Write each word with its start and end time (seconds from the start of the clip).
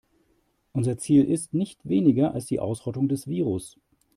Unser 0.73 0.97
Ziel 0.97 1.25
ist 1.25 1.53
nicht 1.53 1.87
weniger 1.87 2.33
als 2.33 2.47
die 2.47 2.59
Ausrottung 2.59 3.07
des 3.07 3.27
Virus. 3.27 3.79